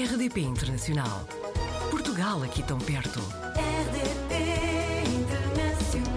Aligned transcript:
RDP 0.00 0.40
Internacional. 0.40 1.26
Portugal 1.90 2.42
aqui 2.42 2.62
tão 2.62 2.78
perto. 2.78 3.20
RDP 3.54 4.32
Internacional. 5.20 6.16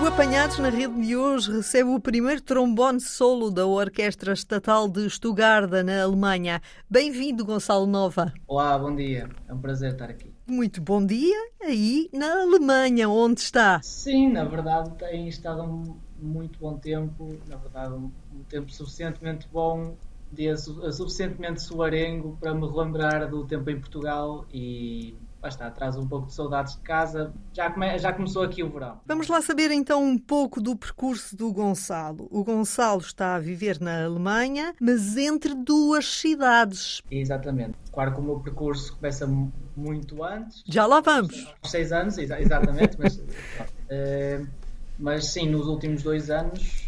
O 0.00 0.06
Apanhados 0.06 0.60
na 0.60 0.68
Rede 0.68 0.94
de 0.94 1.16
hoje 1.16 1.50
recebe 1.50 1.90
o 1.90 1.98
primeiro 1.98 2.40
trombone 2.40 3.00
solo 3.00 3.50
da 3.50 3.66
Orquestra 3.66 4.32
Estatal 4.32 4.88
de 4.88 5.10
Stuttgart, 5.10 5.68
na 5.84 6.04
Alemanha. 6.04 6.62
Bem-vindo, 6.88 7.44
Gonçalo 7.44 7.84
Nova. 7.84 8.32
Olá, 8.46 8.78
bom 8.78 8.94
dia. 8.94 9.28
É 9.48 9.52
um 9.52 9.58
prazer 9.58 9.94
estar 9.94 10.08
aqui. 10.08 10.32
Muito 10.46 10.80
bom 10.80 11.04
dia 11.04 11.36
aí 11.60 12.08
na 12.12 12.42
Alemanha, 12.42 13.08
onde 13.08 13.40
está? 13.40 13.82
Sim, 13.82 14.30
na 14.30 14.44
verdade 14.44 14.92
tem 14.98 15.26
estado 15.26 15.64
um 15.64 15.96
muito 16.16 16.60
bom 16.60 16.78
tempo, 16.78 17.36
na 17.48 17.56
verdade 17.56 17.92
um, 17.92 18.12
um 18.32 18.44
tempo 18.48 18.70
suficientemente 18.70 19.48
bom, 19.52 19.96
dia 20.34 20.56
su- 20.56 20.92
suficientemente 20.92 21.62
solarengo 21.62 22.36
para 22.40 22.54
me 22.54 22.66
relembrar 22.66 23.28
do 23.30 23.44
tempo 23.46 23.70
em 23.70 23.78
Portugal 23.80 24.44
e 24.52 25.16
lá 25.42 25.48
está, 25.48 25.70
traz 25.70 25.94
um 25.96 26.06
pouco 26.08 26.26
de 26.28 26.34
saudades 26.34 26.74
de 26.74 26.80
casa. 26.80 27.32
Já, 27.52 27.70
come- 27.70 27.98
já 27.98 28.12
começou 28.12 28.42
aqui 28.42 28.62
o 28.62 28.70
verão. 28.70 28.98
Vamos 29.06 29.28
lá 29.28 29.42
saber 29.42 29.70
então 29.70 30.02
um 30.02 30.16
pouco 30.18 30.60
do 30.60 30.74
percurso 30.74 31.36
do 31.36 31.52
Gonçalo. 31.52 32.26
O 32.30 32.42
Gonçalo 32.42 33.00
está 33.00 33.34
a 33.36 33.38
viver 33.38 33.78
na 33.80 34.04
Alemanha, 34.04 34.74
mas 34.80 35.16
entre 35.18 35.54
duas 35.54 36.06
cidades. 36.06 37.02
Exatamente. 37.10 37.74
Claro 37.92 38.14
que 38.14 38.20
o 38.20 38.22
meu 38.24 38.40
percurso 38.40 38.96
começa 38.96 39.26
mu- 39.26 39.52
muito 39.76 40.24
antes, 40.24 40.62
Já 40.66 40.86
lá 40.86 41.00
vamos. 41.00 41.46
aos 41.62 41.70
seis 41.70 41.92
anos, 41.92 42.16
exa- 42.16 42.40
exatamente, 42.40 42.96
mas, 42.98 43.20
eh, 43.90 44.40
mas 44.98 45.26
sim, 45.26 45.48
nos 45.48 45.66
últimos 45.66 46.02
dois 46.02 46.30
anos, 46.30 46.83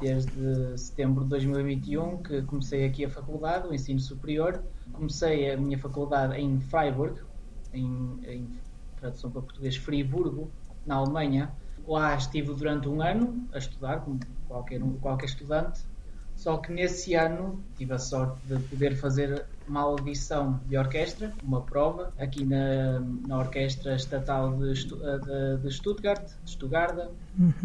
desde 0.00 0.78
setembro 0.78 1.24
de 1.24 1.30
2021, 1.30 2.22
que 2.22 2.42
comecei 2.42 2.84
aqui 2.86 3.04
a 3.04 3.10
faculdade, 3.10 3.68
o 3.68 3.74
ensino 3.74 4.00
superior, 4.00 4.62
comecei 4.92 5.50
a 5.50 5.56
minha 5.56 5.78
faculdade 5.78 6.40
em 6.40 6.60
Freiburg, 6.60 7.20
em, 7.72 8.18
em 8.26 8.48
tradução 8.96 9.30
para 9.30 9.42
português, 9.42 9.76
Friburgo, 9.76 10.50
na 10.86 10.96
Alemanha. 10.96 11.52
Lá 11.86 12.14
estive 12.16 12.52
durante 12.54 12.88
um 12.88 13.00
ano 13.00 13.46
a 13.52 13.58
estudar, 13.58 14.00
como 14.00 14.20
qualquer, 14.46 14.80
qualquer 15.00 15.26
estudante, 15.26 15.80
só 16.36 16.56
que 16.58 16.72
nesse 16.72 17.14
ano 17.14 17.62
tive 17.76 17.94
a 17.94 17.98
sorte 17.98 18.40
de 18.46 18.58
poder 18.64 18.96
fazer 18.96 19.46
uma 19.68 19.82
audição 19.82 20.60
de 20.66 20.76
orquestra, 20.76 21.32
uma 21.42 21.62
prova, 21.62 22.12
aqui 22.18 22.44
na, 22.44 23.00
na 23.26 23.38
Orquestra 23.38 23.94
Estatal 23.94 24.56
de, 24.58 24.74
Stu- 24.74 24.98
de, 25.62 25.70
Stuttgart, 25.70 26.26
de 26.44 26.50
Stuttgart, 26.50 27.10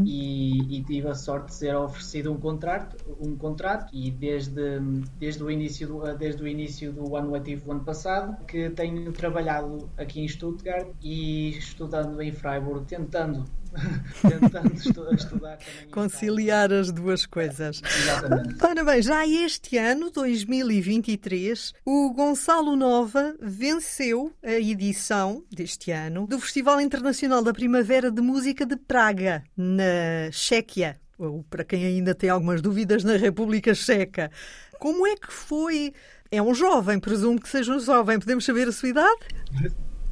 e, 0.05 0.77
e 0.77 0.83
tive 0.83 1.07
a 1.07 1.15
sorte 1.15 1.47
de 1.47 1.55
ser 1.55 1.75
oferecido 1.75 2.31
um 2.31 2.37
contrato, 2.39 2.95
um 3.19 3.35
contrato 3.35 3.89
e 3.93 4.11
desde, 4.11 4.79
desde, 5.17 5.43
o 5.43 5.49
início 5.49 5.87
do, 5.87 6.17
desde 6.17 6.43
o 6.43 6.47
início 6.47 6.91
do 6.93 7.15
ano 7.15 7.31
letivo 7.31 7.71
ano 7.71 7.83
passado 7.83 8.37
que 8.45 8.69
tenho 8.71 9.11
trabalhado 9.13 9.89
aqui 9.97 10.21
em 10.21 10.27
Stuttgart 10.27 10.87
e 11.01 11.49
estudando 11.57 12.21
em 12.21 12.31
Freiburg, 12.31 12.85
tentando, 12.85 13.45
tentando 14.21 14.73
estu- 14.75 15.13
estudar 15.15 15.57
também 15.57 15.89
Conciliar 15.91 16.71
as 16.71 16.91
duas 16.91 17.25
coisas. 17.25 17.79
Freiburg. 17.79 18.03
Exatamente. 18.03 18.65
Ora 18.65 18.83
bem, 18.83 19.01
já 19.01 19.27
este 19.27 19.77
ano, 19.77 20.09
2023, 20.11 21.73
o 21.85 22.13
Gonçalo 22.13 22.75
Nova 22.75 23.35
venceu 23.41 24.31
a 24.43 24.51
edição 24.53 25.43
deste 25.51 25.91
ano 25.91 26.27
do 26.27 26.39
Festival 26.39 26.79
Internacional 26.81 27.43
da 27.43 27.53
Primavera 27.53 28.11
de 28.11 28.21
Música 28.21 28.65
de 28.65 28.75
Praga, 28.75 29.43
na 29.57 30.31
Chequia. 30.31 30.99
Ou 31.17 31.43
para 31.49 31.63
quem 31.63 31.85
ainda 31.85 32.13
tem 32.15 32.29
algumas 32.29 32.61
dúvidas, 32.61 33.03
na 33.03 33.15
República 33.17 33.73
Checa. 33.75 34.31
Como 34.79 35.05
é 35.07 35.15
que 35.15 35.31
foi? 35.31 35.93
É 36.31 36.41
um 36.41 36.53
jovem, 36.53 36.99
presumo 36.99 37.39
que 37.39 37.47
seja 37.47 37.71
um 37.73 37.79
jovem. 37.79 38.19
Podemos 38.19 38.43
saber 38.43 38.67
a 38.67 38.71
sua 38.71 38.89
idade? 38.89 39.19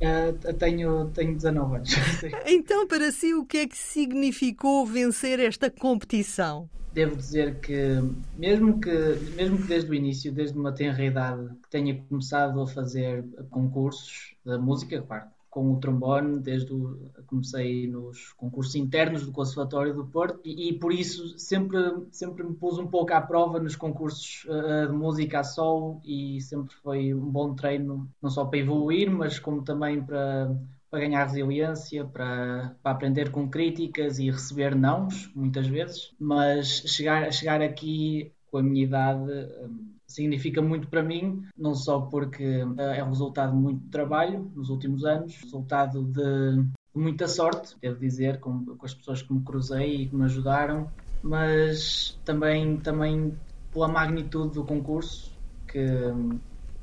Eh, 0.02 0.32
tenho, 0.58 1.12
tenho 1.12 1.36
19 1.36 1.76
anos. 1.76 1.90
Então, 2.48 2.88
para 2.88 3.12
si, 3.12 3.36
o 3.36 3.46
que 3.46 3.60
é 3.60 3.68
que 3.68 3.78
significou 3.78 4.86
vencer 4.86 5.40
esta 5.40 5.70
competição? 5.70 6.68
Devo 6.92 7.16
dizer 7.16 7.60
que 7.62 8.02
mesmo 8.38 8.82
que 8.82 8.92
mesmo 9.36 9.58
que 9.60 9.68
desde 9.68 9.90
o 9.90 9.94
início, 9.94 10.32
desde 10.32 10.58
uma 10.58 10.74
tenra 10.74 11.06
idade, 11.06 11.48
que 11.64 11.70
tenha 11.70 11.96
começado 12.10 12.60
a 12.60 12.68
fazer 12.68 13.24
concursos 13.50 14.36
de 14.44 14.58
música, 14.58 15.02
claro, 15.02 15.30
com 15.52 15.74
o 15.74 15.80
trombone, 15.80 16.40
desde 16.40 16.74
o, 16.74 17.12
comecei 17.28 17.86
nos 17.86 18.32
concursos 18.34 18.74
internos 18.76 19.26
do 19.26 19.34
Conservatório 19.34 19.94
do 19.94 20.06
Porto 20.06 20.40
e, 20.46 20.70
e 20.70 20.80
por 20.80 20.94
isso 20.94 21.38
sempre 21.38 21.78
sempre 22.10 22.44
me 22.44 22.56
pus 22.56 22.80
um 22.80 22.88
pouco 22.88 23.14
à 23.14 23.22
prova 23.22 23.60
nos 23.60 23.76
concursos 23.76 24.46
eh, 24.48 24.88
de 24.88 24.94
música 24.94 25.42
a 25.42 25.44
solo 25.44 26.02
e 26.06 26.40
sempre 26.42 26.74
foi 26.82 27.14
um 27.14 27.30
bom 27.30 27.54
treino, 27.54 28.10
não 28.22 28.30
só 28.30 28.46
para 28.46 28.60
evoluir, 28.60 29.12
mas 29.12 29.38
como 29.38 29.62
também 29.62 30.02
para 30.02 30.58
para 30.90 31.00
ganhar 31.00 31.24
resiliência, 31.24 32.04
para, 32.04 32.76
para 32.84 32.92
aprender 32.92 33.32
com 33.32 33.50
críticas 33.50 34.20
e 34.20 34.30
receber 34.30 34.76
nãos, 34.76 35.32
muitas 35.34 35.66
vezes, 35.66 36.14
mas 36.20 36.84
chegar, 36.86 37.32
chegar 37.32 37.62
aqui 37.62 38.34
com 38.52 38.58
a 38.58 38.64
minha 38.64 38.84
idade 38.84 39.32
hum, 39.64 39.92
significa 40.06 40.62
muito 40.62 40.88
para 40.88 41.02
mim, 41.02 41.44
não 41.58 41.74
só 41.74 42.02
porque 42.02 42.44
eh, 42.44 42.98
é 42.98 43.04
resultado 43.04 43.54
de 43.54 43.58
muito 43.58 43.88
trabalho 43.90 44.52
nos 44.54 44.70
últimos 44.70 45.06
anos, 45.06 45.36
resultado 45.42 46.04
de, 46.04 46.62
de 46.62 47.02
muita 47.02 47.28
sorte, 47.28 47.76
devo 47.82 48.00
dizer, 48.00 48.40
com, 48.40 48.66
com 48.66 48.86
as 48.86 48.94
pessoas 48.94 49.22
que 49.22 49.34
me 49.34 49.42
cruzei 49.42 50.02
e 50.02 50.08
que 50.08 50.16
me 50.16 50.26
ajudaram, 50.26 50.90
mas 51.24 52.20
também, 52.26 52.78
também 52.78 53.34
pela 53.72 53.88
magnitude 53.88 54.54
do 54.54 54.66
concurso, 54.66 55.32
que 55.68 55.80
hum, 55.80 56.38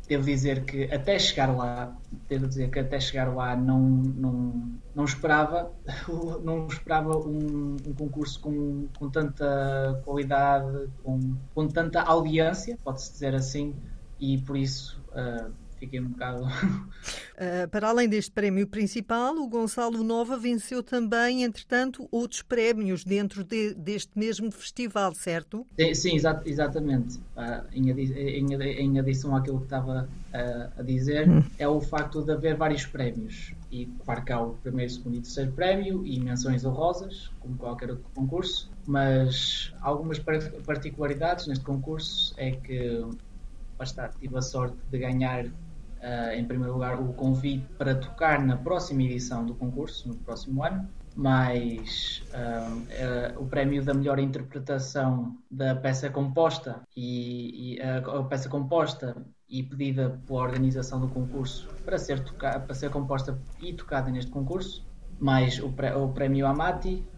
devo 0.08 0.24
dizer 0.24 0.64
que 0.64 0.84
até 0.84 1.18
chegar 1.18 1.54
lá, 1.54 1.94
devo 2.28 2.48
dizer 2.48 2.70
que 2.70 2.78
até 2.78 2.98
chegar 2.98 3.34
lá 3.34 3.54
não, 3.54 3.80
não, 3.80 4.67
não 4.98 5.04
esperava, 5.04 5.70
não 6.42 6.66
esperava 6.66 7.16
um, 7.16 7.76
um 7.86 7.94
concurso 7.94 8.41
com, 8.41 8.88
com 8.98 9.09
tanta 9.09 10.03
qualidade, 10.04 10.91
com, 11.04 11.36
com 11.54 11.69
tanta 11.69 12.03
audiência, 12.03 12.76
pode-se 12.82 13.12
dizer 13.12 13.32
assim, 13.32 13.76
e 14.19 14.38
por 14.38 14.56
isso 14.56 15.00
ah, 15.12 15.50
fiquei 15.78 16.00
um 16.00 16.09
bocado. 16.09 16.44
Uh, 16.44 17.69
para 17.71 17.89
além 17.89 18.09
deste 18.09 18.31
prémio 18.31 18.66
principal, 18.66 19.34
o 19.37 19.49
Gonçalo 19.49 20.03
Nova 20.03 20.37
venceu 20.37 20.83
também, 20.83 21.44
entretanto, 21.44 22.09
outros 22.11 22.43
prémios 22.43 23.05
dentro 23.05 23.44
de- 23.44 23.75
deste 23.75 24.19
mesmo 24.19 24.50
festival, 24.50 25.15
certo? 25.15 25.65
Sim, 25.78 25.94
sim, 25.94 26.16
exa- 26.16 26.43
exatamente. 26.44 27.21
Ah, 27.37 27.65
em, 27.72 27.91
em 27.91 28.49
em 28.59 28.99
adição 28.99 29.34
àquilo 29.37 29.59
que 29.59 29.65
estava 29.65 30.09
ah, 30.33 30.71
a 30.78 30.83
dizer, 30.83 31.28
é 31.59 31.69
o 31.69 31.81
facto 31.81 32.22
de 32.22 32.33
haver 32.33 32.56
vários 32.56 32.84
prémios. 32.87 33.53
E 33.71 33.87
claro 34.05 34.25
que 34.25 34.33
há 34.33 34.41
o 34.41 34.55
primeiro, 34.55 34.91
segundo 34.91 35.16
e 35.16 35.21
terceiro 35.21 35.53
prémio 35.53 36.05
e 36.06 36.19
menções 36.21 36.65
honrosas, 36.65 37.31
como 37.39 37.56
qualquer 37.56 37.91
outro 37.91 38.05
concurso, 38.15 38.71
mas 38.87 39.72
algumas 39.83 40.19
par- 40.19 40.50
particularidades 40.66 41.47
neste 41.47 41.65
concurso 41.65 42.34
é 42.39 42.53
que 42.53 43.05
está, 43.81 44.09
tive 44.09 44.37
a 44.37 44.43
sorte 44.43 44.77
de 44.91 44.99
ganhar, 44.99 45.45
ah, 46.00 46.34
em 46.34 46.47
primeiro 46.47 46.75
lugar, 46.75 47.00
o 47.00 47.12
convite 47.14 47.70
para 47.76 47.94
tocar 47.98 48.44
na 48.44 48.56
próxima 48.56 49.03
edição 49.03 49.44
do 49.47 49.54
concurso, 49.56 50.09
no 50.09 50.16
próximo 50.19 50.62
ano, 50.64 50.88
mais 51.14 52.22
ah, 52.32 52.69
ah, 53.36 53.41
o 53.41 53.48
prémio 53.48 53.84
da 53.84 53.94
melhor 53.94 54.19
interpretação 54.19 55.38
da 55.50 55.75
peça 55.75 56.10
composta 56.10 56.82
e, 56.97 57.76
e, 57.76 57.82
a 57.82 58.22
peça 58.25 58.48
composta 58.48 59.14
e 59.48 59.62
pedida 59.62 60.22
pela 60.26 60.41
organização 60.42 61.00
do 61.00 61.09
concurso 61.09 61.70
para 61.84 61.98
ser, 61.98 62.25
toca- 62.25 62.60
para 62.60 62.75
ser 62.75 62.91
composta 62.91 63.42
e 63.59 63.75
tocada 63.75 64.10
neste 64.10 64.30
concurso, 64.30 64.86
mais 65.19 65.59
o, 65.59 65.69
o 65.69 66.12
prémio 66.12 66.47
Amati, 66.47 67.09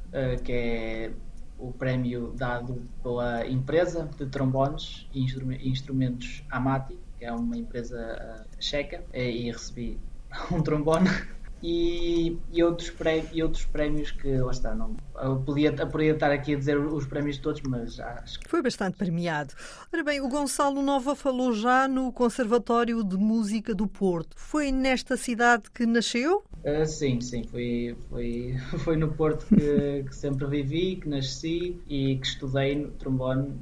que 0.45 0.53
é 0.53 1.17
o 1.57 1.73
prémio 1.75 2.33
dado 2.37 2.91
pela 3.03 3.47
empresa 3.47 4.07
de 4.17 4.27
trombones 4.29 5.07
e 5.13 5.23
instru- 5.23 5.53
instrumentos 5.53 6.45
Amati, 6.51 6.99
é 7.25 7.33
uma 7.33 7.57
empresa 7.57 7.99
ah, 7.99 8.45
checa, 8.59 9.03
eh, 9.13 9.31
e 9.31 9.51
recebi 9.51 9.99
um 10.53 10.63
trombone. 10.63 11.09
E, 11.63 12.39
e 12.51 12.63
outros 12.63 12.89
pré- 12.89 13.27
e 13.35 13.43
outros 13.43 13.67
prémios 13.67 14.11
que 14.11 14.35
lá 14.39 14.51
está, 14.51 14.75
não, 14.75 14.97
eu 15.23 15.37
podia, 15.41 15.75
eu 15.79 15.87
podia 15.89 16.13
estar 16.13 16.33
aqui 16.33 16.55
a 16.55 16.59
dizer 16.59 16.79
os 16.79 17.05
prémios 17.05 17.37
todos, 17.37 17.61
mas 17.69 18.01
acho 18.01 18.41
que 18.41 18.49
Foi 18.49 18.63
bastante 18.63 18.97
premiado. 18.97 19.53
Ora 19.93 20.03
bem, 20.03 20.23
o 20.23 20.29
Gonçalo 20.29 20.81
Nova 20.81 21.15
falou 21.15 21.53
já 21.53 21.87
no 21.87 22.11
Conservatório 22.13 23.05
de 23.05 23.19
Música 23.19 23.75
do 23.75 23.87
Porto. 23.87 24.37
Foi 24.39 24.73
nesta 24.73 25.19
cidade 25.19 25.65
que 25.71 25.85
nasceu? 25.85 26.43
Ah, 26.65 26.87
sim, 26.87 27.21
sim, 27.21 27.45
foi, 27.45 27.95
foi, 28.09 28.55
foi 28.81 28.97
no 28.97 29.13
Porto 29.13 29.45
que, 29.45 30.03
que 30.09 30.17
sempre 30.17 30.47
vivi, 30.47 30.97
que 30.97 31.11
nasci 31.11 31.79
e 31.87 32.17
que 32.17 32.27
estudei 32.27 32.75
no 32.75 32.91
trombone 32.93 33.55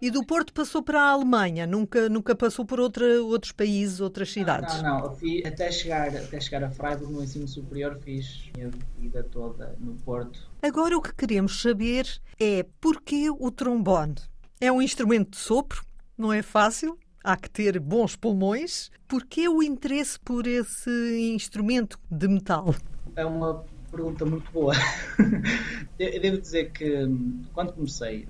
E 0.00 0.10
do 0.10 0.24
Porto 0.24 0.52
passou 0.52 0.82
para 0.82 1.00
a 1.02 1.10
Alemanha, 1.10 1.66
nunca, 1.66 2.08
nunca 2.08 2.34
passou 2.34 2.64
por 2.64 2.80
outra, 2.80 3.22
outros 3.22 3.52
países, 3.52 4.00
outras 4.00 4.32
cidades. 4.32 4.82
Não, 4.82 5.00
não, 5.00 5.14
fiz- 5.16 5.44
até, 5.44 5.70
chegar, 5.70 6.08
até 6.16 6.40
chegar 6.40 6.64
a 6.64 6.70
Freiburg 6.70 7.12
no 7.12 7.22
ensino 7.22 7.46
superior 7.46 7.98
fiz 8.02 8.48
minha 8.56 8.70
vida 8.98 9.22
toda 9.22 9.74
no 9.78 9.94
Porto. 9.96 10.48
Agora 10.62 10.96
o 10.96 11.02
que 11.02 11.14
queremos 11.14 11.60
saber 11.60 12.06
é 12.38 12.64
porquê 12.80 13.28
o 13.30 13.50
trombone? 13.50 14.14
É 14.60 14.72
um 14.72 14.80
instrumento 14.80 15.30
de 15.30 15.36
sopro? 15.38 15.84
Não 16.16 16.32
é 16.32 16.42
fácil? 16.42 16.98
há 17.22 17.36
que 17.36 17.50
ter 17.50 17.78
bons 17.78 18.16
pulmões. 18.16 18.90
Por 19.06 19.26
que 19.26 19.46
o 19.46 19.62
interesse 19.62 20.18
por 20.18 20.46
esse 20.46 20.90
instrumento 21.34 21.98
de 22.10 22.26
metal? 22.26 22.74
É 23.14 23.26
uma 23.26 23.62
pergunta 23.90 24.24
muito 24.24 24.50
boa. 24.52 24.74
Devo 25.98 26.40
dizer 26.40 26.72
que 26.72 27.06
quando 27.52 27.72
comecei, 27.72 28.26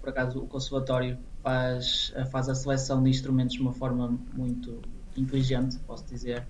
por 0.00 0.08
acaso 0.08 0.40
o 0.40 0.48
conservatório 0.48 1.18
faz, 1.42 2.12
faz 2.30 2.48
a 2.48 2.54
seleção 2.54 3.02
de 3.02 3.10
instrumentos 3.10 3.54
de 3.54 3.62
uma 3.62 3.72
forma 3.72 4.08
muito 4.34 4.82
inteligente, 5.16 5.78
posso 5.86 6.06
dizer, 6.06 6.46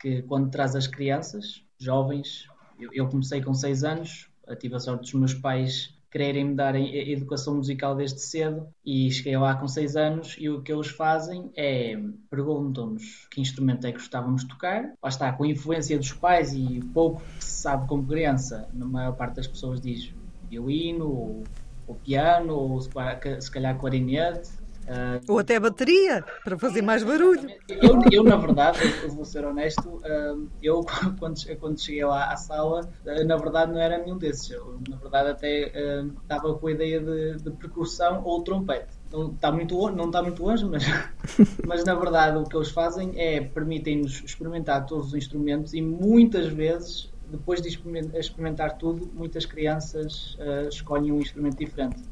que 0.00 0.22
quando 0.22 0.50
traz 0.50 0.76
as 0.76 0.86
crianças, 0.86 1.62
jovens, 1.78 2.46
eu, 2.78 2.90
eu 2.92 3.08
comecei 3.08 3.42
com 3.42 3.52
6 3.52 3.84
anos, 3.84 4.30
tive 4.58 4.76
a 4.76 4.80
sorte 4.80 5.02
dos 5.02 5.14
meus 5.14 5.34
pais 5.34 5.97
quererem 6.10 6.44
me 6.44 6.54
darem 6.54 6.94
educação 7.10 7.56
musical 7.56 7.94
desde 7.94 8.20
cedo 8.20 8.68
e 8.84 9.10
cheguei 9.10 9.36
lá 9.36 9.54
com 9.54 9.68
6 9.68 9.96
anos 9.96 10.36
e 10.38 10.48
o 10.48 10.62
que 10.62 10.72
eles 10.72 10.88
fazem 10.88 11.50
é 11.56 11.98
perguntam-nos 12.30 13.26
que 13.30 13.40
instrumento 13.40 13.86
é 13.86 13.92
que 13.92 13.98
gostávamos 13.98 14.42
de 14.42 14.48
tocar, 14.48 14.92
lá 15.02 15.08
está, 15.08 15.32
com 15.32 15.44
a 15.44 15.48
influência 15.48 15.98
dos 15.98 16.12
pais 16.12 16.52
e 16.52 16.80
pouco 16.92 17.20
que 17.38 17.44
se 17.44 17.62
sabe 17.62 17.86
como 17.86 18.06
criança, 18.06 18.68
na 18.72 18.86
maior 18.86 19.12
parte 19.12 19.36
das 19.36 19.46
pessoas 19.46 19.80
diz 19.80 20.12
violino 20.48 21.08
ou, 21.08 21.44
ou 21.86 21.94
piano 21.94 22.54
ou 22.54 22.80
se 22.80 23.50
calhar 23.50 23.78
clarinete 23.78 24.50
Uh, 24.88 25.20
Ou 25.32 25.38
até 25.38 25.60
bateria, 25.60 26.24
para 26.42 26.58
fazer 26.58 26.80
mais 26.80 27.04
barulho. 27.04 27.46
Eu, 27.68 28.00
eu 28.10 28.24
na 28.24 28.36
verdade, 28.36 28.78
eu 29.02 29.10
vou 29.10 29.24
ser 29.24 29.44
honesto, 29.44 29.86
uh, 29.86 30.48
eu 30.62 30.80
quando, 31.20 31.38
quando 31.60 31.78
cheguei 31.78 32.04
lá 32.04 32.32
à 32.32 32.36
sala, 32.36 32.88
uh, 33.04 33.24
na 33.26 33.36
verdade 33.36 33.72
não 33.72 33.80
era 33.80 33.98
nenhum 33.98 34.16
desses. 34.16 34.50
Eu, 34.50 34.80
na 34.88 34.96
verdade 34.96 35.30
até 35.30 36.00
estava 36.22 36.54
com 36.54 36.66
a 36.66 36.72
ideia 36.72 37.00
de, 37.00 37.36
de 37.42 37.50
percussão 37.50 38.22
ou 38.24 38.42
trompete. 38.42 38.96
Não 39.12 39.30
está 39.30 39.52
muito, 39.52 39.90
não 39.90 40.06
está 40.06 40.22
muito 40.22 40.42
longe, 40.42 40.64
mas, 40.64 40.84
mas 41.66 41.84
na 41.84 41.94
verdade 41.94 42.38
o 42.38 42.44
que 42.44 42.56
eles 42.56 42.70
fazem 42.70 43.12
é 43.16 43.42
permitem-nos 43.42 44.22
experimentar 44.24 44.86
todos 44.86 45.08
os 45.08 45.14
instrumentos 45.14 45.74
e 45.74 45.82
muitas 45.82 46.46
vezes 46.48 47.10
depois 47.30 47.60
de 47.60 47.68
experimentar 47.68 48.78
tudo, 48.78 49.10
muitas 49.12 49.44
crianças 49.44 50.34
uh, 50.36 50.68
escolhem 50.68 51.12
um 51.12 51.18
instrumento 51.18 51.58
diferente. 51.58 52.02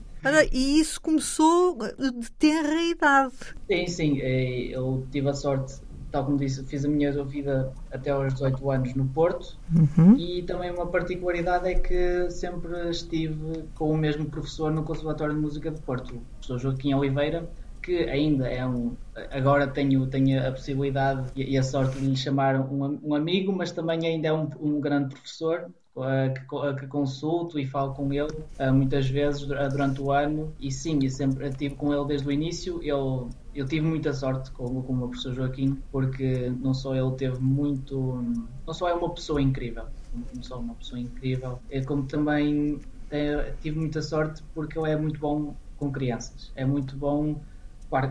E 0.53 0.81
isso 0.81 1.01
começou 1.01 1.77
de 1.79 2.31
tenra 2.33 2.83
idade. 2.83 3.35
Sim, 3.69 3.87
sim. 3.87 4.21
É, 4.21 4.67
eu 4.77 5.07
tive 5.11 5.29
a 5.29 5.35
sorte, 5.35 5.75
tal 6.11 6.25
como 6.25 6.37
disse, 6.37 6.65
fiz 6.65 6.85
a 6.85 6.89
minha 6.89 7.13
vida 7.25 7.73
até 7.91 8.11
aos 8.11 8.33
18 8.35 8.71
anos 8.71 8.95
no 8.95 9.07
Porto. 9.07 9.57
Uhum. 9.75 10.17
E 10.17 10.43
também 10.43 10.71
uma 10.71 10.87
particularidade 10.87 11.69
é 11.69 11.75
que 11.75 12.31
sempre 12.31 12.91
estive 12.91 13.65
com 13.75 13.91
o 13.91 13.97
mesmo 13.97 14.27
professor 14.27 14.73
no 14.73 14.83
Conservatório 14.83 15.35
de 15.35 15.41
Música 15.41 15.71
de 15.71 15.81
Porto, 15.81 16.17
o 16.17 16.21
professor 16.21 16.59
Joaquim 16.59 16.95
Oliveira, 16.95 17.49
que 17.83 17.99
ainda 18.09 18.49
é 18.49 18.67
um. 18.67 18.97
Agora 19.31 19.69
tenho, 19.69 20.07
tenho 20.09 20.45
a 20.45 20.51
possibilidade 20.51 21.31
e 21.37 21.57
a 21.57 21.63
sorte 21.63 22.01
de 22.01 22.07
lhe 22.07 22.17
chamar 22.17 22.61
um, 22.61 22.99
um 23.03 23.15
amigo, 23.15 23.53
mas 23.53 23.71
também 23.71 24.05
ainda 24.05 24.29
é 24.29 24.33
um, 24.33 24.51
um 24.61 24.81
grande 24.81 25.15
professor 25.15 25.71
que, 26.35 26.81
que, 26.81 26.87
consulto 26.87 27.59
e 27.59 27.67
falo 27.67 27.95
com 27.95 28.13
ele 28.13 28.31
uh, 28.61 28.73
muitas 28.73 29.09
vezes 29.09 29.47
durante 29.47 30.01
o 30.01 30.13
ano 30.13 30.53
e 30.61 30.71
sim, 30.71 30.99
eu 31.03 31.09
sempre 31.09 31.49
estive 31.49 31.75
com 31.75 31.93
ele 31.95 32.05
desde 32.05 32.29
o 32.29 32.33
início. 32.33 32.79
Ele, 32.83 33.31
eu 33.55 33.67
tive 33.67 33.87
muita 33.87 34.13
sorte 34.13 34.51
com, 34.51 34.83
com 34.83 34.93
o 34.93 34.97
meu 34.97 35.09
professor 35.09 35.33
Joaquim, 35.33 35.83
porque 35.91 36.53
não 36.61 36.75
só 36.75 36.95
ele 36.95 37.11
teve 37.13 37.39
muito. 37.39 38.23
Não 38.67 38.75
só 38.75 38.89
é 38.89 38.95
uma 38.95 39.09
pessoa 39.09 39.41
incrível, 39.41 39.85
não 40.35 40.43
só 40.43 40.59
uma 40.59 40.75
pessoa 40.75 41.01
incrível, 41.01 41.59
é 41.71 41.81
como 41.81 42.03
também 42.03 42.79
é, 43.11 43.55
tive 43.63 43.79
muita 43.79 44.03
sorte 44.03 44.43
porque 44.55 44.79
ele 44.79 44.91
é 44.91 44.97
muito 44.97 45.19
bom 45.19 45.55
com 45.79 45.91
crianças. 45.91 46.53
É 46.55 46.67
muito 46.67 46.95
bom, 46.95 47.41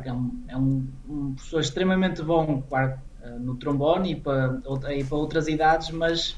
é 0.03 0.11
um, 0.11 0.43
é 0.47 0.57
um, 0.57 0.87
um 1.07 1.33
professor 1.35 1.61
extremamente 1.61 2.23
bom 2.23 2.63
claro, 2.67 2.97
no 3.39 3.55
trombone 3.55 4.13
e 4.13 4.15
para, 4.15 4.59
e 4.95 5.03
para 5.03 5.17
outras 5.17 5.47
idades, 5.47 5.91
mas 5.91 6.35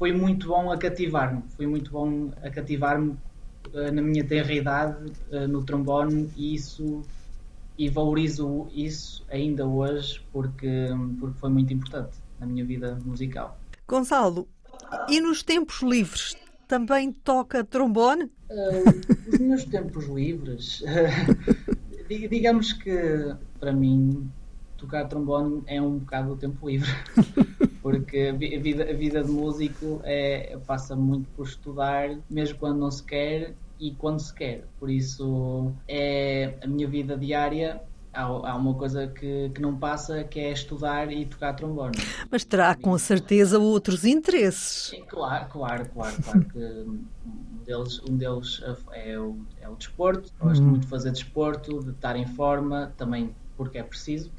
foi 0.00 0.12
muito 0.12 0.48
bom 0.48 0.72
a 0.72 0.78
cativar-me. 0.78 1.42
Foi 1.54 1.66
muito 1.66 1.90
bom 1.90 2.32
a 2.42 2.48
cativar-me 2.48 3.10
uh, 3.10 3.92
na 3.92 4.00
minha 4.00 4.24
tenra 4.24 4.50
idade 4.50 5.12
uh, 5.30 5.46
no 5.46 5.62
trombone 5.62 6.30
e 6.34 6.54
isso 6.54 7.02
e 7.76 7.86
valorizo 7.86 8.66
isso 8.74 9.22
ainda 9.30 9.66
hoje 9.66 10.22
porque, 10.32 10.88
porque 11.18 11.38
foi 11.38 11.50
muito 11.50 11.74
importante 11.74 12.16
na 12.38 12.46
minha 12.46 12.64
vida 12.64 12.98
musical. 13.04 13.60
Gonçalo, 13.86 14.48
e 15.06 15.20
nos 15.20 15.42
tempos 15.42 15.82
livres 15.82 16.34
também 16.66 17.12
toca 17.12 17.62
trombone? 17.62 18.24
Uh, 18.50 19.42
nos 19.42 19.64
tempos 19.66 20.06
livres, 20.06 20.82
digamos 22.08 22.72
que 22.72 23.34
para 23.58 23.72
mim 23.72 24.30
tocar 24.78 25.06
trombone 25.08 25.62
é 25.66 25.80
um 25.80 25.98
bocado 25.98 26.32
o 26.32 26.36
tempo 26.38 26.70
livre. 26.70 26.88
porque 27.82 28.32
a 28.32 28.36
vida, 28.36 28.90
a 28.90 28.92
vida 28.92 29.22
de 29.22 29.30
músico 29.30 30.00
é, 30.04 30.58
passa 30.66 30.94
muito 30.94 31.28
por 31.30 31.46
estudar, 31.46 32.16
mesmo 32.28 32.58
quando 32.58 32.78
não 32.78 32.90
se 32.90 33.02
quer 33.02 33.54
e 33.78 33.92
quando 33.92 34.20
se 34.20 34.34
quer. 34.34 34.66
Por 34.78 34.90
isso, 34.90 35.72
é 35.88 36.54
a 36.62 36.66
minha 36.66 36.86
vida 36.86 37.16
diária. 37.16 37.80
Há, 38.12 38.22
há 38.22 38.56
uma 38.56 38.74
coisa 38.74 39.06
que, 39.06 39.50
que 39.54 39.62
não 39.62 39.76
passa 39.76 40.24
que 40.24 40.40
é 40.40 40.52
estudar 40.52 41.12
e 41.12 41.24
tocar 41.24 41.54
trombone. 41.54 41.96
Mas 42.30 42.44
terá 42.44 42.74
com 42.74 42.98
certeza 42.98 43.58
outros 43.58 44.04
interesses. 44.04 44.92
É, 44.92 45.00
claro, 45.02 45.48
claro, 45.48 45.88
claro, 45.90 46.22
claro 46.22 46.44
que 46.46 46.58
um 46.58 47.64
deles, 47.64 48.00
um 48.08 48.16
deles 48.16 48.62
é, 48.92 49.18
o, 49.18 49.38
é 49.60 49.68
o 49.68 49.76
desporto. 49.76 50.30
Gosto 50.40 50.60
uhum. 50.60 50.70
muito 50.70 50.82
de 50.82 50.88
fazer 50.88 51.12
desporto, 51.12 51.82
de 51.84 51.90
estar 51.90 52.16
em 52.16 52.26
forma, 52.26 52.92
também 52.96 53.32
porque 53.56 53.78
é 53.78 53.82
preciso. 53.82 54.30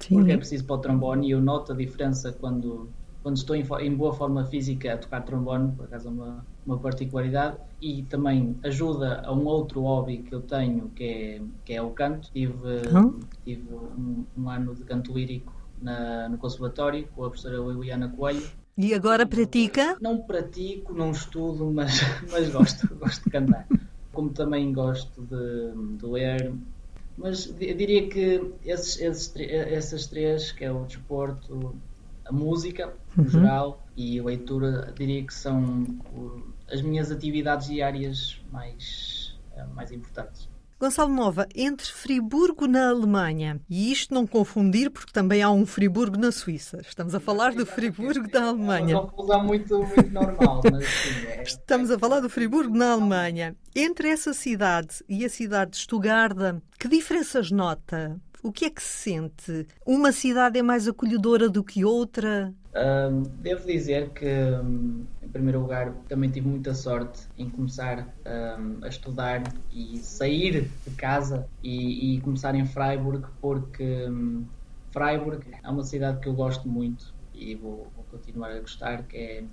Sim. 0.00 0.16
Porque 0.16 0.32
é 0.32 0.36
preciso 0.36 0.64
para 0.64 0.76
o 0.76 0.78
trombone 0.78 1.28
e 1.28 1.30
eu 1.32 1.40
noto 1.40 1.72
a 1.72 1.76
diferença 1.76 2.32
quando, 2.32 2.88
quando 3.22 3.36
estou 3.36 3.56
em, 3.56 3.64
em 3.80 3.94
boa 3.94 4.12
forma 4.12 4.44
física 4.44 4.94
a 4.94 4.98
tocar 4.98 5.22
trombone, 5.22 5.72
por 5.72 5.86
acaso 5.86 6.08
é 6.08 6.10
uma, 6.10 6.46
uma 6.64 6.78
particularidade, 6.78 7.56
e 7.80 8.02
também 8.04 8.56
ajuda 8.62 9.22
a 9.24 9.32
um 9.32 9.44
outro 9.44 9.82
hobby 9.82 10.18
que 10.18 10.34
eu 10.34 10.40
tenho, 10.40 10.88
que 10.94 11.04
é, 11.04 11.42
que 11.64 11.72
é 11.74 11.82
o 11.82 11.90
canto. 11.90 12.30
Tive, 12.32 12.54
uhum. 12.92 13.20
tive 13.44 13.74
um, 13.74 14.24
um, 14.36 14.48
ano 14.48 14.74
de 14.74 14.82
canto 14.84 15.12
lírico 15.12 15.52
na, 15.80 16.28
no 16.28 16.38
conservatório 16.38 17.06
com 17.14 17.24
a 17.24 17.28
professora 17.28 17.58
Liliana 17.58 18.08
Coelho. 18.08 18.46
E 18.78 18.92
agora 18.94 19.26
pratica? 19.26 19.96
Não 20.00 20.18
pratico, 20.18 20.92
não 20.92 21.10
estudo, 21.10 21.70
mas, 21.70 22.00
mas 22.30 22.50
gosto, 22.50 22.94
gosto 22.96 23.24
de 23.24 23.30
cantar. 23.30 23.66
Como 24.12 24.30
também 24.30 24.72
gosto 24.72 25.22
de, 25.22 25.98
de 25.98 26.06
ler, 26.06 26.52
mas 27.16 27.46
eu 27.60 27.76
diria 27.76 28.08
que 28.08 28.52
esses, 28.64 29.00
esses, 29.00 29.32
essas 29.36 30.06
três, 30.06 30.52
que 30.52 30.64
é 30.64 30.70
o 30.70 30.84
desporto, 30.84 31.74
a 32.24 32.32
música, 32.32 32.92
no 33.16 33.24
uhum. 33.24 33.30
geral, 33.30 33.86
e 33.96 34.18
a 34.18 34.24
leitura, 34.24 34.92
diria 34.96 35.24
que 35.24 35.32
são 35.32 35.86
as 36.70 36.82
minhas 36.82 37.10
atividades 37.10 37.68
diárias 37.68 38.40
mais, 38.52 39.38
eh, 39.54 39.64
mais 39.74 39.92
importantes. 39.92 40.48
Gonçalo 40.78 41.10
Nova, 41.10 41.48
entre 41.54 41.90
Friburgo 41.90 42.66
na 42.66 42.90
Alemanha, 42.90 43.58
e 43.66 43.90
isto 43.90 44.12
não 44.12 44.26
confundir 44.26 44.90
porque 44.90 45.10
também 45.10 45.42
há 45.42 45.50
um 45.50 45.64
Friburgo 45.64 46.18
na 46.18 46.30
Suíça. 46.30 46.82
Estamos 46.86 47.14
a 47.14 47.20
falar 47.20 47.54
do 47.54 47.64
Friburgo 47.64 48.28
da 48.30 48.44
Alemanha. 48.44 48.92
É 48.94 48.98
uma 48.98 49.06
confusão 49.06 49.42
muito, 49.42 49.78
muito 49.78 50.10
normal, 50.10 50.60
mas 50.70 50.84
sim, 50.86 51.26
é... 51.28 51.42
Estamos 51.44 51.90
a 51.90 51.98
falar 51.98 52.20
do 52.20 52.28
Friburgo 52.28 52.76
na 52.76 52.92
Alemanha. 52.92 53.56
Entre 53.74 54.10
essa 54.10 54.34
cidade 54.34 55.02
e 55.08 55.24
a 55.24 55.30
cidade 55.30 55.70
de 55.70 55.78
Stuttgart, 55.78 56.36
que 56.78 56.88
diferenças 56.88 57.50
nota? 57.50 58.20
O 58.42 58.52
que 58.52 58.66
é 58.66 58.70
que 58.70 58.82
se 58.82 59.10
sente? 59.10 59.66
Uma 59.84 60.12
cidade 60.12 60.58
é 60.58 60.62
mais 60.62 60.86
acolhedora 60.86 61.48
do 61.48 61.64
que 61.64 61.84
outra? 61.84 62.52
Um, 62.74 63.22
devo 63.40 63.66
dizer 63.66 64.10
que, 64.10 64.26
um, 64.26 65.04
em 65.22 65.28
primeiro 65.28 65.60
lugar, 65.60 65.92
também 66.08 66.30
tive 66.30 66.46
muita 66.46 66.74
sorte 66.74 67.26
em 67.38 67.48
começar 67.48 68.06
um, 68.26 68.84
a 68.84 68.88
estudar 68.88 69.42
e 69.72 69.98
sair 69.98 70.70
de 70.86 70.94
casa 70.94 71.48
e, 71.62 72.16
e 72.16 72.20
começar 72.20 72.54
em 72.54 72.66
Freiburg, 72.66 73.26
porque 73.40 74.06
Freiburg 74.90 75.44
é 75.62 75.68
uma 75.68 75.84
cidade 75.84 76.20
que 76.20 76.28
eu 76.28 76.34
gosto 76.34 76.68
muito 76.68 77.14
e 77.34 77.54
vou, 77.54 77.90
vou 77.94 78.04
continuar 78.10 78.52
a 78.52 78.60
gostar, 78.60 79.02
que 79.04 79.16
é 79.16 79.44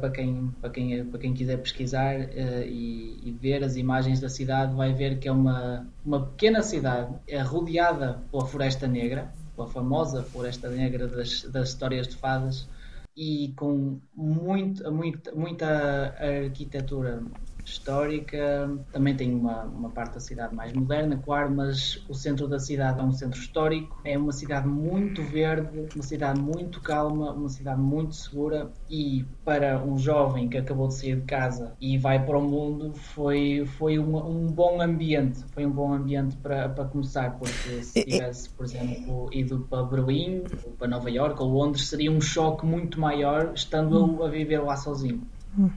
para 0.00 0.10
quem, 0.10 0.52
para 0.60 0.70
quem, 0.70 1.04
para 1.04 1.18
quem 1.18 1.34
quiser 1.34 1.56
pesquisar 1.58 2.20
uh, 2.20 2.62
e, 2.64 3.20
e, 3.24 3.32
ver 3.32 3.64
as 3.64 3.76
imagens 3.76 4.20
da 4.20 4.28
cidade, 4.28 4.74
vai 4.74 4.92
ver 4.92 5.18
que 5.18 5.28
é 5.28 5.32
uma, 5.32 5.86
uma 6.04 6.26
pequena 6.26 6.62
cidade 6.62 7.14
é 7.26 7.40
rodeada 7.40 8.22
pela 8.30 8.46
Floresta 8.46 8.86
Negra, 8.86 9.32
pela 9.56 9.68
famosa 9.68 10.22
Floresta 10.22 10.68
Negra 10.68 11.06
das, 11.08 11.42
das 11.44 11.70
histórias 11.70 12.08
de 12.08 12.16
fadas, 12.16 12.68
e 13.16 13.52
com 13.56 13.98
muito, 14.14 14.90
muito, 14.90 15.36
muita 15.36 16.14
arquitetura 16.18 17.22
histórica. 17.64 18.70
Também 18.92 19.14
tem 19.14 19.34
uma, 19.34 19.62
uma 19.64 19.90
parte 19.90 20.14
da 20.14 20.20
cidade 20.20 20.54
mais 20.54 20.72
moderna, 20.72 21.20
claro, 21.22 21.50
mas 21.50 22.04
o 22.08 22.14
centro 22.14 22.48
da 22.48 22.58
cidade 22.58 23.00
é 23.00 23.02
um 23.02 23.12
centro 23.12 23.38
histórico. 23.38 24.00
É 24.04 24.16
uma 24.16 24.32
cidade 24.32 24.66
muito 24.66 25.22
verde, 25.22 25.88
uma 25.94 26.02
cidade 26.02 26.40
muito 26.40 26.80
calma, 26.80 27.32
uma 27.32 27.48
cidade 27.48 27.80
muito 27.80 28.14
segura. 28.14 28.70
E 28.90 29.24
para 29.44 29.82
um 29.82 29.98
jovem 29.98 30.48
que 30.48 30.58
acabou 30.58 30.88
de 30.88 30.94
sair 30.94 31.16
de 31.16 31.22
casa 31.22 31.72
e 31.80 31.98
vai 31.98 32.24
para 32.24 32.38
o 32.38 32.42
mundo, 32.42 32.92
foi, 32.94 33.64
foi 33.78 33.98
uma, 33.98 34.24
um 34.24 34.46
bom 34.46 34.80
ambiente. 34.80 35.44
Foi 35.52 35.64
um 35.66 35.70
bom 35.70 35.92
ambiente 35.92 36.36
para, 36.36 36.68
para 36.68 36.84
começar, 36.84 37.38
porque 37.38 37.82
se 37.82 38.04
tivesse, 38.04 38.48
por 38.50 38.64
exemplo, 38.64 39.28
ido 39.32 39.60
para 39.68 39.82
Berlim, 39.82 40.44
ou 40.64 40.72
para 40.72 40.88
Nova 40.88 41.10
York 41.10 41.40
ou 41.42 41.48
Londres, 41.48 41.88
seria 41.88 42.10
um 42.10 42.20
choque 42.20 42.64
muito 42.66 43.00
maior 43.00 43.52
estando 43.54 44.22
a 44.22 44.28
viver 44.28 44.58
lá 44.60 44.76
sozinho. 44.76 45.22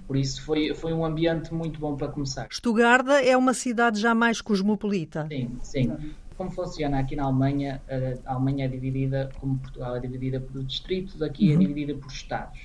Por 0.08 0.16
isso 0.16 0.42
foi, 0.44 0.74
foi 0.74 0.94
um 0.94 1.04
ambiente 1.04 1.54
muito 1.54 1.80
bom 1.80 1.96
para 1.96 2.08
começar. 2.08 2.48
Estugarda 2.50 3.22
é 3.22 3.36
uma 3.36 3.54
cidade 3.54 4.00
já 4.00 4.16
mais 4.16 4.42
cosmopolita. 4.42 5.28
Sim, 5.30 5.58
sim. 5.62 6.14
Como 6.38 6.52
funciona 6.52 7.00
aqui 7.00 7.16
na 7.16 7.24
Alemanha, 7.24 7.82
a 8.26 8.34
Alemanha 8.34 8.66
é 8.66 8.68
dividida, 8.68 9.30
como 9.40 9.58
Portugal 9.58 9.96
é 9.96 10.00
dividida 10.00 10.40
por 10.40 10.64
distritos, 10.64 11.22
aqui 11.22 11.54
é 11.54 11.56
dividida 11.56 11.94
por 11.96 12.12
estados. 12.12 12.60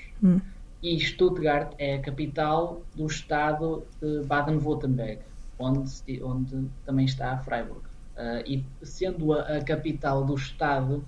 E 0.82 0.98
Stuttgart 0.98 1.74
é 1.78 1.96
a 1.96 2.00
capital 2.00 2.82
do 2.94 3.06
estado 3.06 3.84
de 4.00 4.22
Baden-Württemberg, 4.24 5.20
onde, 5.58 6.22
onde 6.22 6.68
também 6.86 7.04
está 7.04 7.36
Freiburg. 7.38 7.82
Uh, 8.16 8.42
e 8.46 8.64
sendo 8.82 9.32
a, 9.32 9.58
a, 9.58 9.64
capital 9.64 10.24
do 10.24 10.34
estado, 10.34 11.04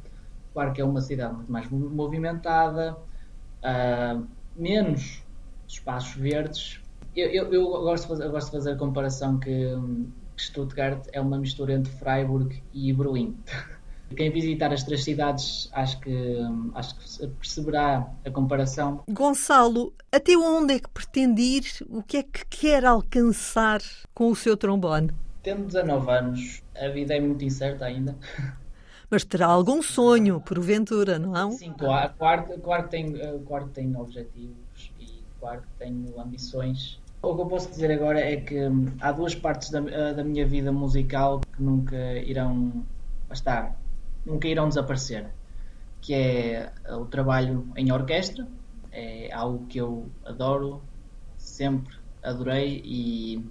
claro 0.52 0.72
que 0.72 0.80
é 0.80 0.84
uma 0.84 1.00
cidade 1.00 1.34
muito 1.34 1.50
mais 1.50 1.68
movimentada, 1.70 2.96
uh, 3.62 4.26
menos 4.54 5.22
espaços 5.72 6.14
verdes. 6.14 6.80
Eu, 7.14 7.28
eu, 7.28 7.52
eu, 7.52 7.68
gosto, 7.68 8.04
de 8.04 8.08
fazer, 8.08 8.28
gosto 8.28 8.46
de 8.46 8.52
fazer 8.52 8.72
a 8.72 8.76
comparação 8.76 9.38
que, 9.38 9.70
que 10.36 10.42
Stuttgart 10.42 11.06
é 11.12 11.20
uma 11.20 11.38
mistura 11.38 11.74
entre 11.74 11.92
Freiburg 11.92 12.62
e 12.72 12.92
Berlim. 12.92 13.36
Quem 14.16 14.30
visitar 14.30 14.70
as 14.72 14.82
três 14.82 15.04
cidades 15.04 15.70
acho 15.72 15.98
que, 16.00 16.38
acho 16.74 16.94
que 16.96 17.26
perceberá 17.28 18.06
a 18.24 18.30
comparação. 18.30 19.02
Gonçalo, 19.10 19.94
até 20.12 20.36
onde 20.36 20.74
é 20.74 20.78
que 20.78 20.90
pretende 20.90 21.40
ir? 21.40 21.64
O 21.88 22.02
que 22.02 22.18
é 22.18 22.22
que 22.22 22.44
quer 22.44 22.84
alcançar 22.84 23.80
com 24.12 24.30
o 24.30 24.36
seu 24.36 24.54
trombone? 24.54 25.10
Tendo 25.42 25.64
19 25.64 26.10
anos, 26.10 26.62
a 26.76 26.88
vida 26.88 27.14
é 27.14 27.20
muito 27.20 27.42
incerta 27.42 27.86
ainda. 27.86 28.14
Mas 29.10 29.24
terá 29.24 29.46
algum 29.46 29.82
sonho, 29.82 30.40
porventura, 30.40 31.18
não 31.18 31.36
é? 31.36 31.50
Sim, 31.52 31.72
claro, 31.72 32.12
claro, 32.18 32.60
claro, 32.60 32.84
que 32.84 32.90
tem, 32.90 33.12
claro 33.46 33.66
que 33.68 33.72
tem 33.72 33.96
objetivos 33.96 34.92
e 34.98 35.11
claro 35.42 35.62
que 35.62 35.84
tenho 35.84 36.20
ambições. 36.20 37.00
O 37.20 37.34
que 37.34 37.40
eu 37.42 37.46
posso 37.46 37.68
dizer 37.68 37.90
agora 37.90 38.20
é 38.20 38.36
que 38.36 38.58
há 39.00 39.10
duas 39.10 39.34
partes 39.34 39.70
da, 39.70 39.80
da 40.12 40.22
minha 40.22 40.46
vida 40.46 40.70
musical 40.70 41.40
que 41.40 41.62
nunca 41.62 41.96
irão 42.18 42.84
estar 43.32 43.76
nunca 44.24 44.46
irão 44.46 44.68
desaparecer, 44.68 45.26
que 46.00 46.14
é 46.14 46.72
o 46.90 47.04
trabalho 47.06 47.68
em 47.76 47.90
orquestra, 47.90 48.46
é 48.92 49.32
algo 49.32 49.66
que 49.66 49.78
eu 49.78 50.08
adoro, 50.24 50.80
sempre 51.36 51.92
adorei 52.22 52.80
e, 52.84 53.44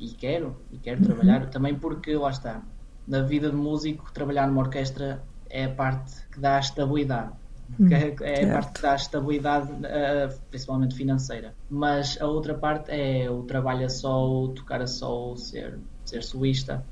e 0.00 0.08
quero, 0.08 0.56
e 0.72 0.78
quero 0.78 1.00
trabalhar 1.04 1.48
também 1.48 1.76
porque 1.76 2.16
lá 2.16 2.30
está, 2.30 2.60
na 3.06 3.22
vida 3.22 3.50
de 3.50 3.56
músico, 3.56 4.10
trabalhar 4.12 4.48
numa 4.48 4.62
orquestra 4.62 5.22
é 5.48 5.66
a 5.66 5.70
parte 5.70 6.26
que 6.32 6.40
dá 6.40 6.56
a 6.56 6.60
estabilidade. 6.60 7.32
É, 7.90 8.42
é 8.42 8.50
a 8.50 8.52
parte 8.54 8.72
que 8.72 8.82
dá 8.82 8.94
estabilidade, 8.94 9.72
principalmente 10.50 10.94
financeira. 10.94 11.54
Mas 11.68 12.20
a 12.20 12.26
outra 12.26 12.54
parte 12.54 12.90
é 12.90 13.30
o 13.30 13.42
trabalho 13.42 13.86
a 13.86 13.88
sol, 13.88 14.54
tocar 14.54 14.80
a 14.80 14.86
sol, 14.86 15.36
ser, 15.36 15.78
ser 16.04 16.22
solista. 16.22 16.84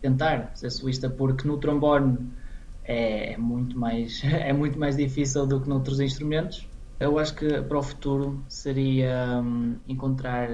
Tentar 0.00 0.50
ser 0.54 0.70
solista, 0.70 1.08
porque 1.08 1.46
no 1.46 1.58
trombone 1.58 2.18
é 2.84 3.36
muito 3.36 3.78
mais 3.78 4.22
é 4.24 4.52
muito 4.52 4.78
mais 4.78 4.96
difícil 4.96 5.46
do 5.46 5.60
que 5.60 5.68
noutros 5.68 6.00
instrumentos. 6.00 6.66
Eu 6.98 7.18
acho 7.18 7.34
que 7.34 7.62
para 7.62 7.78
o 7.78 7.82
futuro 7.82 8.44
seria 8.48 9.40
um, 9.42 9.76
encontrar 9.88 10.48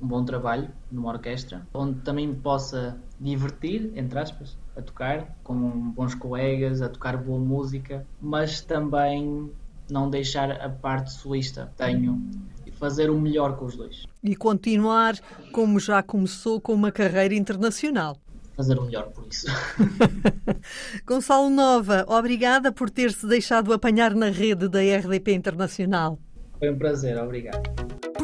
um, 0.00 0.06
bom 0.06 0.24
trabalho 0.24 0.68
numa 0.90 1.10
orquestra, 1.10 1.66
onde 1.72 2.00
também 2.00 2.26
me 2.26 2.36
possa 2.36 2.98
divertir, 3.20 3.92
entre 3.94 4.18
aspas, 4.18 4.56
a 4.76 4.82
tocar 4.82 5.36
com 5.42 5.54
bons 5.90 6.14
colegas, 6.14 6.82
a 6.82 6.88
tocar 6.88 7.16
boa 7.16 7.38
música, 7.38 8.06
mas 8.20 8.60
também 8.60 9.50
não 9.90 10.10
deixar 10.10 10.50
a 10.50 10.68
parte 10.68 11.12
solista 11.12 11.72
tenho 11.76 12.22
e 12.66 12.70
fazer 12.70 13.10
o 13.10 13.18
melhor 13.18 13.56
com 13.56 13.64
os 13.64 13.76
dois. 13.76 14.04
E 14.22 14.36
continuar 14.36 15.18
como 15.52 15.80
já 15.80 16.02
começou 16.02 16.60
com 16.60 16.74
uma 16.74 16.92
carreira 16.92 17.34
internacional 17.34 18.18
fazer 18.58 18.76
o 18.76 18.82
melhor 18.86 19.08
por 19.10 19.24
isso. 19.30 19.46
Gonçalo 21.06 21.48
Nova, 21.48 22.04
obrigada 22.08 22.72
por 22.72 22.90
ter-se 22.90 23.24
deixado 23.24 23.72
apanhar 23.72 24.16
na 24.16 24.30
rede 24.30 24.68
da 24.68 24.80
RDP 24.80 25.32
Internacional. 25.32 26.18
Foi 26.58 26.68
um 26.68 26.76
prazer, 26.76 27.16
obrigado. 27.22 27.87